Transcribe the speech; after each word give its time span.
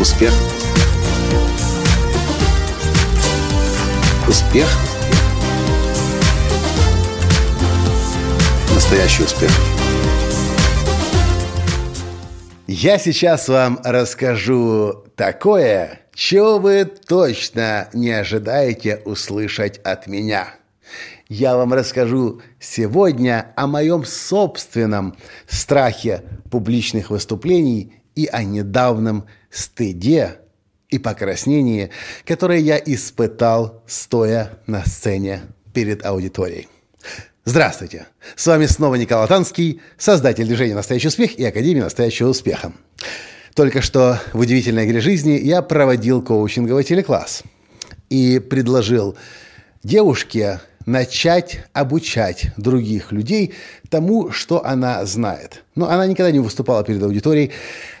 Успех. 0.00 0.32
Успех. 4.26 4.66
Настоящий 8.74 9.24
успех. 9.24 9.50
Я 12.66 12.96
сейчас 12.96 13.48
вам 13.48 13.78
расскажу 13.84 15.04
такое, 15.16 16.00
чего 16.14 16.58
вы 16.58 16.86
точно 16.86 17.90
не 17.92 18.10
ожидаете 18.10 19.02
услышать 19.04 19.80
от 19.84 20.06
меня. 20.06 20.48
Я 21.28 21.58
вам 21.58 21.74
расскажу 21.74 22.40
сегодня 22.58 23.52
о 23.54 23.66
моем 23.66 24.06
собственном 24.06 25.18
страхе 25.46 26.22
публичных 26.50 27.10
выступлений 27.10 27.99
и 28.20 28.26
о 28.26 28.42
недавнем 28.42 29.24
стыде 29.50 30.40
и 30.90 30.98
покраснении, 30.98 31.90
которое 32.26 32.58
я 32.58 32.76
испытал, 32.76 33.82
стоя 33.86 34.58
на 34.66 34.84
сцене 34.84 35.40
перед 35.72 36.04
аудиторией. 36.04 36.68
Здравствуйте! 37.46 38.08
С 38.36 38.46
вами 38.46 38.66
снова 38.66 38.96
Николай 38.96 39.26
Танский, 39.26 39.80
создатель 39.96 40.44
движения 40.44 40.74
«Настоящий 40.74 41.08
успех» 41.08 41.38
и 41.38 41.44
Академии 41.44 41.80
«Настоящего 41.80 42.28
успеха». 42.28 42.72
Только 43.54 43.80
что 43.80 44.20
в 44.34 44.40
удивительной 44.40 44.84
игре 44.84 45.00
жизни 45.00 45.32
я 45.32 45.62
проводил 45.62 46.20
коучинговый 46.20 46.84
телекласс 46.84 47.42
и 48.10 48.38
предложил 48.38 49.16
девушке 49.82 50.60
начать 50.86 51.64
обучать 51.72 52.48
других 52.56 53.12
людей 53.12 53.54
тому, 53.88 54.30
что 54.30 54.64
она 54.64 55.04
знает. 55.04 55.64
Но 55.74 55.88
она 55.90 56.06
никогда 56.06 56.30
не 56.30 56.38
выступала 56.38 56.84
перед 56.84 57.02
аудиторией, 57.02 57.52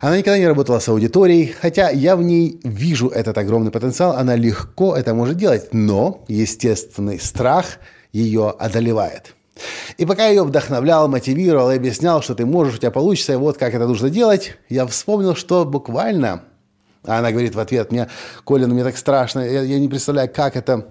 она 0.00 0.18
никогда 0.18 0.38
не 0.38 0.46
работала 0.46 0.78
с 0.78 0.88
аудиторией, 0.88 1.54
хотя 1.60 1.90
я 1.90 2.16
в 2.16 2.22
ней 2.22 2.60
вижу 2.62 3.08
этот 3.08 3.36
огромный 3.38 3.70
потенциал, 3.70 4.16
она 4.16 4.36
легко 4.36 4.96
это 4.96 5.14
может 5.14 5.36
делать, 5.36 5.68
но 5.72 6.24
естественный 6.28 7.18
страх 7.18 7.78
ее 8.12 8.54
одолевает. 8.58 9.34
И 9.96 10.06
пока 10.06 10.26
я 10.26 10.30
ее 10.30 10.44
вдохновлял, 10.44 11.08
мотивировал 11.08 11.70
и 11.72 11.76
объяснял, 11.76 12.22
что 12.22 12.34
ты 12.34 12.46
можешь, 12.46 12.76
у 12.76 12.78
тебя 12.78 12.92
получится, 12.92 13.32
и 13.32 13.36
вот 13.36 13.58
как 13.58 13.74
это 13.74 13.88
нужно 13.88 14.08
делать, 14.10 14.56
я 14.68 14.86
вспомнил, 14.86 15.34
что 15.34 15.64
буквально... 15.64 16.44
А 17.04 17.20
она 17.20 17.30
говорит 17.30 17.54
в 17.54 17.60
ответ 17.60 17.90
мне, 17.90 18.08
Коля, 18.44 18.66
ну 18.66 18.74
мне 18.74 18.84
так 18.84 18.98
страшно, 18.98 19.40
я, 19.40 19.62
я 19.62 19.78
не 19.78 19.88
представляю, 19.88 20.30
как 20.30 20.56
это 20.56 20.88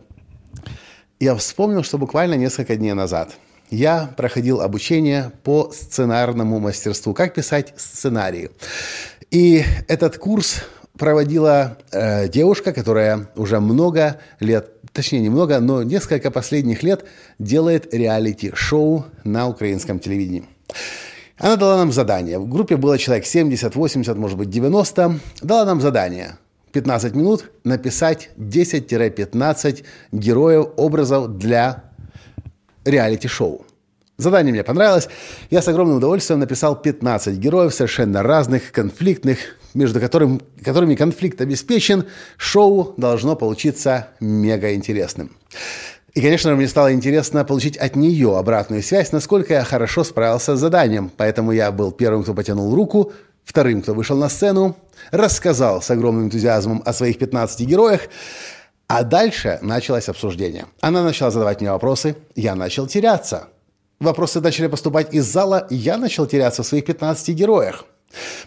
я 1.20 1.36
вспомнил, 1.36 1.84
что 1.84 1.98
буквально 1.98 2.36
несколько 2.36 2.76
дней 2.76 2.94
назад 2.94 3.36
я 3.70 4.14
проходил 4.16 4.62
обучение 4.62 5.32
по 5.44 5.72
сценарному 5.72 6.60
мастерству, 6.60 7.14
как 7.14 7.34
писать 7.34 7.74
сценарии. 7.78 8.52
И 9.32 9.64
этот 9.88 10.18
курс 10.18 10.64
проводила 10.98 11.78
э, 11.92 12.28
девушка, 12.30 12.72
которая 12.72 13.30
уже 13.36 13.60
много 13.60 14.20
лет, 14.40 14.70
точнее 14.94 15.20
немного, 15.20 15.60
но 15.60 15.84
несколько 15.84 16.32
последних 16.32 16.82
лет 16.84 17.06
делает 17.40 17.94
реалити-шоу 17.94 19.06
на 19.24 19.48
украинском 19.48 20.00
телевидении. 20.00 20.46
Она 21.38 21.56
дала 21.56 21.78
нам 21.78 21.92
задание. 21.92 22.40
В 22.40 22.48
группе 22.48 22.78
было 22.78 22.98
человек 22.98 23.26
70, 23.26 23.76
80, 23.76 24.18
может 24.18 24.38
быть 24.38 24.50
90. 24.50 25.20
Дала 25.42 25.66
нам 25.66 25.82
задание 25.82 26.38
15 26.78 27.16
минут 27.16 27.50
написать 27.64 28.30
10-15 28.38 29.84
героев, 30.12 30.68
образов 30.78 31.36
для 31.36 31.86
реалити-шоу. 32.86 33.66
Задание 34.18 34.54
мне 34.54 34.64
понравилось. 34.64 35.10
Я 35.50 35.64
с 35.64 35.68
огромным 35.68 35.98
удовольствием 35.98 36.40
написал 36.40 36.80
15 36.80 37.38
героев, 37.38 37.74
совершенно 37.74 38.22
разных, 38.22 38.72
конфликтных, 38.72 39.40
между 39.74 40.00
которым, 40.00 40.40
которыми 40.64 40.94
конфликт 40.94 41.42
обеспечен. 41.42 42.06
Шоу 42.38 42.94
должно 42.96 43.36
получиться 43.36 44.10
мега 44.20 44.76
интересным. 44.76 45.36
И, 46.14 46.22
конечно, 46.22 46.56
мне 46.56 46.68
стало 46.68 46.94
интересно 46.94 47.44
получить 47.44 47.78
от 47.78 47.96
нее 47.96 48.38
обратную 48.38 48.84
связь, 48.84 49.12
насколько 49.12 49.56
я 49.56 49.64
хорошо 49.64 50.04
справился 50.04 50.56
с 50.56 50.60
заданием. 50.60 51.10
Поэтому 51.18 51.54
я 51.54 51.72
был 51.72 51.92
первым, 51.92 52.22
кто 52.22 52.36
потянул 52.36 52.76
руку, 52.76 53.14
вторым, 53.48 53.82
кто 53.82 53.94
вышел 53.94 54.18
на 54.18 54.30
сцену, 54.30 54.76
рассказал 55.12 55.82
с 55.82 55.90
огромным 55.90 56.26
энтузиазмом 56.26 56.84
о 56.86 56.94
своих 56.94 57.18
15 57.18 57.62
героях, 57.62 58.02
а 58.88 59.04
дальше 59.04 59.60
началось 59.62 60.10
обсуждение. 60.10 60.66
Она 60.82 61.02
начала 61.02 61.32
задавать 61.32 61.62
мне 61.62 61.72
вопросы, 61.72 62.18
я 62.36 62.56
начал 62.56 62.88
теряться. 62.88 63.48
Вопросы 64.00 64.42
начали 64.42 64.68
поступать 64.68 65.14
из 65.14 65.26
зала, 65.26 65.66
я 65.70 65.98
начал 65.98 66.28
теряться 66.28 66.62
в 66.62 66.68
своих 66.68 66.86
15 66.86 67.30
героях. 67.30 67.86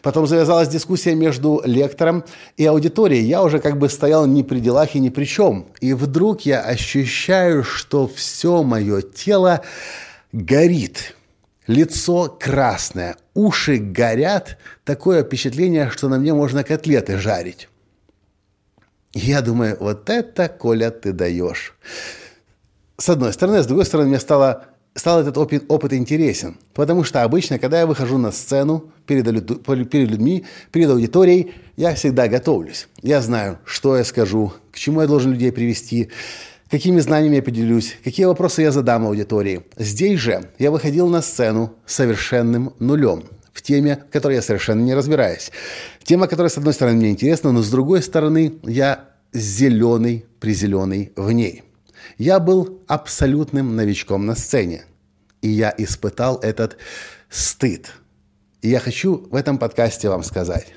Потом 0.03 0.27
завязалась 0.27 0.69
дискуссия 0.69 1.15
между 1.15 1.61
лектором 1.65 2.25
и 2.56 2.65
аудиторией. 2.65 3.25
Я 3.25 3.43
уже 3.43 3.59
как 3.59 3.78
бы 3.78 3.88
стоял 3.88 4.27
не 4.27 4.43
при 4.43 4.61
делах 4.61 4.94
и 4.94 5.00
ни 5.00 5.09
при 5.09 5.25
чем. 5.25 5.67
И 5.81 5.93
вдруг 5.93 6.43
я 6.43 6.61
ощущаю, 6.61 7.65
что 7.65 8.09
все 8.09 8.62
мое 8.62 9.03
тело 9.03 9.62
горит. 10.32 11.15
Лицо 11.70 12.36
красное, 12.41 13.16
уши 13.32 13.76
горят, 13.76 14.58
такое 14.82 15.22
впечатление, 15.22 15.88
что 15.91 16.08
на 16.08 16.19
мне 16.19 16.34
можно 16.34 16.64
котлеты 16.64 17.16
жарить. 17.16 17.69
Я 19.12 19.41
думаю, 19.41 19.76
вот 19.78 20.10
это, 20.10 20.48
Коля, 20.48 20.91
ты 20.91 21.12
даешь. 21.12 21.76
С 22.97 23.08
одной 23.08 23.32
стороны, 23.32 23.62
с 23.62 23.66
другой 23.66 23.86
стороны, 23.86 24.08
мне 24.08 24.19
стало, 24.19 24.64
стал 24.97 25.20
этот 25.20 25.38
опыт, 25.38 25.62
опыт 25.69 25.92
интересен. 25.92 26.58
Потому 26.75 27.04
что 27.04 27.22
обычно, 27.22 27.60
когда 27.60 27.78
я 27.78 27.87
выхожу 27.87 28.19
на 28.19 28.32
сцену 28.32 28.91
перед, 29.06 29.25
перед 29.64 30.10
людьми, 30.10 30.47
перед 30.72 30.91
аудиторией, 30.91 31.54
я 31.76 31.94
всегда 31.94 32.26
готовлюсь. 32.26 32.88
Я 33.00 33.20
знаю, 33.20 33.60
что 33.64 33.97
я 33.97 34.02
скажу, 34.02 34.52
к 34.72 34.76
чему 34.76 35.02
я 35.02 35.06
должен 35.06 35.31
людей 35.31 35.52
привести, 35.52 36.10
какими 36.70 37.00
знаниями 37.00 37.36
я 37.36 37.42
поделюсь, 37.42 37.97
какие 38.04 38.26
вопросы 38.26 38.62
я 38.62 38.70
задам 38.70 39.06
аудитории. 39.06 39.62
Здесь 39.76 40.20
же 40.20 40.50
я 40.58 40.70
выходил 40.70 41.08
на 41.08 41.20
сцену 41.20 41.75
совершенным 41.84 42.75
нулем 42.78 43.25
в 43.53 43.62
теме, 43.62 44.04
в 44.08 44.12
которой 44.12 44.36
я 44.36 44.42
совершенно 44.42 44.81
не 44.81 44.94
разбираюсь. 44.94 45.50
Тема, 46.04 46.28
которая, 46.28 46.50
с 46.50 46.56
одной 46.56 46.72
стороны, 46.72 46.97
мне 46.97 47.10
интересна, 47.10 47.53
но 47.53 47.62
с 47.62 47.70
другой 47.70 48.03
стороны, 48.03 48.54
я 48.62 49.10
зеленый, 49.32 50.25
призеленый 50.38 51.12
в 51.16 51.31
ней. 51.32 51.64
Я 52.16 52.38
был 52.38 52.82
абсолютным 52.87 53.76
новичком 53.76 54.26
на 54.26 54.34
сцене, 54.34 54.84
и 55.42 55.48
я 55.48 55.75
испытал 55.76 56.38
этот 56.38 56.76
стыд. 57.28 57.92
И 58.62 58.69
я 58.69 58.78
хочу 58.78 59.26
в 59.31 59.34
этом 59.34 59.58
подкасте 59.58 60.08
вам 60.08 60.22
сказать, 60.22 60.75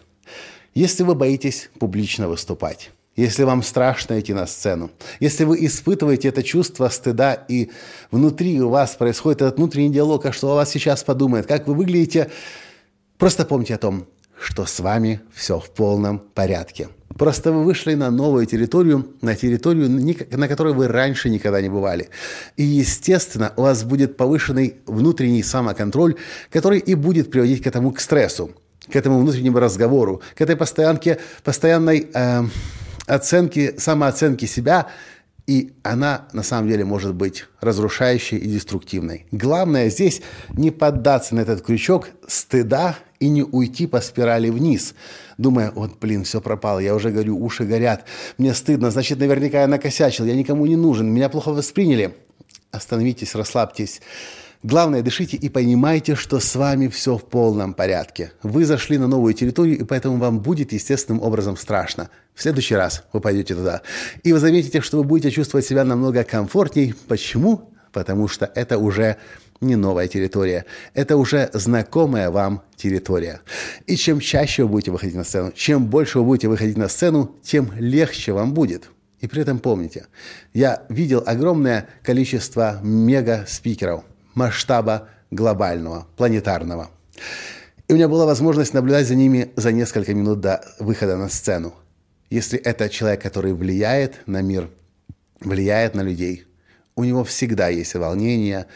если 0.73 1.03
вы 1.03 1.15
боитесь 1.15 1.69
публично 1.79 2.27
выступать, 2.27 2.91
если 3.15 3.43
вам 3.43 3.61
страшно 3.63 4.19
идти 4.19 4.33
на 4.33 4.47
сцену, 4.47 4.91
если 5.19 5.43
вы 5.43 5.65
испытываете 5.65 6.29
это 6.29 6.43
чувство 6.43 6.89
стыда, 6.89 7.33
и 7.33 7.69
внутри 8.11 8.59
у 8.61 8.69
вас 8.69 8.95
происходит 8.95 9.41
этот 9.41 9.57
внутренний 9.57 9.93
диалог, 9.93 10.25
а 10.25 10.31
что 10.31 10.51
о 10.51 10.55
вас 10.55 10.71
сейчас 10.71 11.03
подумает, 11.03 11.45
как 11.45 11.67
вы 11.67 11.75
выглядите, 11.75 12.29
просто 13.17 13.45
помните 13.45 13.75
о 13.75 13.77
том, 13.77 14.07
что 14.39 14.65
с 14.65 14.79
вами 14.79 15.21
все 15.33 15.59
в 15.59 15.69
полном 15.69 16.19
порядке. 16.19 16.89
Просто 17.17 17.51
вы 17.51 17.63
вышли 17.63 17.93
на 17.93 18.09
новую 18.09 18.45
территорию, 18.47 19.07
на 19.21 19.35
территорию, 19.35 19.87
на 20.31 20.47
которой 20.47 20.73
вы 20.73 20.87
раньше 20.87 21.29
никогда 21.29 21.61
не 21.61 21.69
бывали. 21.69 22.09
И, 22.57 22.63
естественно, 22.63 23.53
у 23.55 23.61
вас 23.61 23.83
будет 23.83 24.17
повышенный 24.17 24.77
внутренний 24.87 25.43
самоконтроль, 25.43 26.15
который 26.49 26.79
и 26.79 26.95
будет 26.95 27.29
приводить 27.29 27.61
к 27.61 27.67
этому 27.67 27.91
к 27.91 27.99
стрессу, 27.99 28.51
к 28.91 28.95
этому 28.95 29.19
внутреннему 29.19 29.59
разговору, 29.59 30.21
к 30.35 30.41
этой 30.41 30.55
постоянке, 30.55 31.19
постоянной... 31.43 32.07
Э, 32.13 32.43
оценки, 33.07 33.75
самооценки 33.77 34.45
себя, 34.45 34.87
и 35.45 35.73
она 35.83 36.27
на 36.31 36.43
самом 36.43 36.69
деле 36.69 36.85
может 36.85 37.13
быть 37.15 37.45
разрушающей 37.59 38.37
и 38.37 38.47
деструктивной. 38.47 39.25
Главное 39.31 39.89
здесь 39.89 40.21
не 40.53 40.71
поддаться 40.71 41.35
на 41.35 41.41
этот 41.41 41.61
крючок 41.61 42.09
стыда 42.27 42.95
и 43.19 43.27
не 43.27 43.43
уйти 43.43 43.87
по 43.87 43.99
спирали 44.01 44.49
вниз, 44.49 44.95
думая, 45.37 45.71
вот, 45.71 45.99
блин, 45.99 46.23
все 46.23 46.39
пропало, 46.39 46.79
я 46.79 46.95
уже 46.95 47.11
горю, 47.11 47.37
уши 47.37 47.65
горят, 47.65 48.05
мне 48.37 48.53
стыдно, 48.53 48.91
значит, 48.91 49.19
наверняка 49.19 49.61
я 49.61 49.67
накосячил, 49.67 50.25
я 50.25 50.35
никому 50.35 50.65
не 50.65 50.75
нужен, 50.75 51.11
меня 51.11 51.29
плохо 51.29 51.49
восприняли. 51.49 52.15
Остановитесь, 52.71 53.35
расслабьтесь. 53.35 54.01
Главное, 54.63 55.01
дышите 55.01 55.35
и 55.35 55.49
понимайте, 55.49 56.15
что 56.15 56.39
с 56.39 56.55
вами 56.55 56.87
все 56.87 57.17
в 57.17 57.25
полном 57.25 57.73
порядке. 57.73 58.31
Вы 58.43 58.63
зашли 58.63 58.97
на 58.97 59.07
новую 59.07 59.33
территорию, 59.33 59.77
и 59.77 59.83
поэтому 59.83 60.15
вам 60.15 60.39
будет 60.39 60.71
естественным 60.71 61.21
образом 61.21 61.57
страшно. 61.57 62.09
В 62.33 62.41
следующий 62.41 62.75
раз 62.75 63.03
вы 63.11 63.19
пойдете 63.19 63.55
туда. 63.55 63.81
И 64.23 64.31
вы 64.31 64.39
заметите, 64.39 64.79
что 64.79 64.99
вы 64.99 65.03
будете 65.03 65.31
чувствовать 65.31 65.65
себя 65.65 65.83
намного 65.83 66.23
комфортней. 66.23 66.95
Почему? 67.09 67.73
Потому 67.91 68.29
что 68.29 68.49
это 68.55 68.77
уже 68.77 69.17
не 69.59 69.75
новая 69.75 70.07
территория. 70.07 70.63
Это 70.93 71.17
уже 71.17 71.49
знакомая 71.51 72.31
вам 72.31 72.63
территория. 72.77 73.41
И 73.85 73.97
чем 73.97 74.21
чаще 74.21 74.63
вы 74.63 74.69
будете 74.69 74.91
выходить 74.91 75.15
на 75.15 75.25
сцену, 75.25 75.51
чем 75.53 75.87
больше 75.87 76.19
вы 76.19 76.23
будете 76.23 76.47
выходить 76.47 76.77
на 76.77 76.87
сцену, 76.87 77.35
тем 77.43 77.69
легче 77.77 78.31
вам 78.31 78.53
будет. 78.53 78.89
И 79.19 79.27
при 79.27 79.41
этом 79.41 79.59
помните, 79.59 80.05
я 80.53 80.83
видел 80.87 81.21
огромное 81.25 81.89
количество 82.01 82.79
мега-спикеров– 82.81 84.05
масштаба 84.33 85.09
глобального, 85.31 86.07
планетарного. 86.15 86.89
И 87.87 87.93
у 87.93 87.95
меня 87.95 88.07
была 88.07 88.25
возможность 88.25 88.73
наблюдать 88.73 89.07
за 89.07 89.15
ними 89.15 89.51
за 89.55 89.71
несколько 89.71 90.13
минут 90.13 90.39
до 90.39 90.63
выхода 90.79 91.17
на 91.17 91.29
сцену. 91.29 91.73
Если 92.29 92.57
это 92.57 92.89
человек, 92.89 93.21
который 93.21 93.53
влияет 93.53 94.25
на 94.25 94.41
мир, 94.41 94.69
влияет 95.39 95.93
на 95.93 96.01
людей, 96.01 96.45
у 96.95 97.03
него 97.03 97.23
всегда 97.23 97.67
есть 97.67 97.93
волнение, 97.95 98.67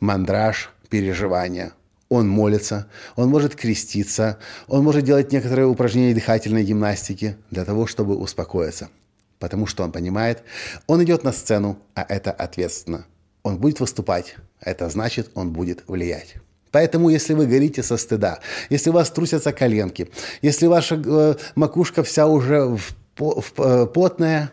мандраж, 0.00 0.70
переживания. 0.88 1.72
Он 2.08 2.28
молится, 2.28 2.88
он 3.16 3.28
может 3.28 3.56
креститься, 3.56 4.38
он 4.68 4.84
может 4.84 5.04
делать 5.04 5.32
некоторые 5.32 5.66
упражнения 5.66 6.14
дыхательной 6.14 6.64
гимнастики 6.64 7.36
для 7.50 7.64
того, 7.64 7.86
чтобы 7.86 8.16
успокоиться. 8.16 8.90
Потому 9.38 9.66
что 9.66 9.82
он 9.82 9.92
понимает, 9.92 10.42
он 10.86 11.02
идет 11.02 11.24
на 11.24 11.32
сцену, 11.32 11.78
а 11.94 12.06
это 12.08 12.30
ответственно. 12.30 13.06
Он 13.46 13.58
будет 13.58 13.78
выступать, 13.78 14.34
это 14.60 14.88
значит, 14.88 15.30
он 15.34 15.52
будет 15.52 15.84
влиять. 15.86 16.34
Поэтому, 16.72 17.10
если 17.10 17.32
вы 17.32 17.46
горите 17.46 17.80
со 17.84 17.96
стыда, 17.96 18.40
если 18.70 18.90
у 18.90 18.92
вас 18.92 19.08
трусятся 19.08 19.52
коленки, 19.52 20.10
если 20.42 20.66
ваша 20.66 20.96
э, 20.96 21.36
макушка 21.54 22.02
вся 22.02 22.26
уже 22.26 22.64
в, 22.64 22.80
в, 23.16 23.52
э, 23.58 23.86
потная, 23.86 24.50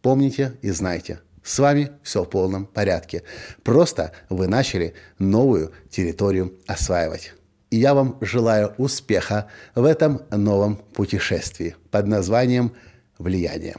помните 0.00 0.54
и 0.62 0.70
знайте, 0.70 1.20
с 1.42 1.58
вами 1.58 1.90
все 2.02 2.24
в 2.24 2.30
полном 2.30 2.64
порядке. 2.64 3.22
Просто 3.64 4.12
вы 4.30 4.46
начали 4.46 4.94
новую 5.18 5.72
территорию 5.90 6.54
осваивать. 6.66 7.34
И 7.68 7.76
я 7.76 7.92
вам 7.92 8.16
желаю 8.22 8.72
успеха 8.78 9.48
в 9.74 9.84
этом 9.84 10.22
новом 10.30 10.76
путешествии 10.76 11.76
под 11.90 12.06
названием 12.06 12.72
«Влияние». 13.22 13.76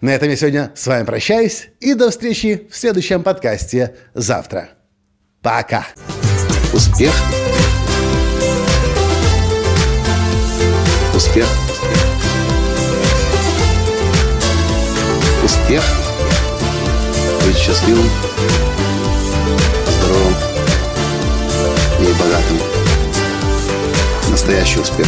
На 0.00 0.10
этом 0.10 0.28
я 0.30 0.36
сегодня 0.36 0.72
с 0.74 0.86
вами 0.86 1.04
прощаюсь 1.04 1.68
и 1.80 1.94
до 1.94 2.10
встречи 2.10 2.66
в 2.70 2.76
следующем 2.76 3.22
подкасте 3.22 3.94
завтра. 4.14 4.70
Пока! 5.42 5.86
Успех! 6.72 7.12
Успех! 11.14 11.46
Успех! 15.44 15.84
Быть 17.44 17.56
счастливым, 17.56 18.10
здоровым 19.86 20.34
и 22.00 22.12
богатым. 22.20 22.58
Настоящий 24.30 24.80
успех! 24.80 25.06